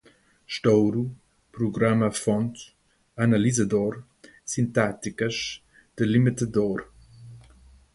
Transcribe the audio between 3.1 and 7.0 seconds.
analisador, sintáticas, delimitador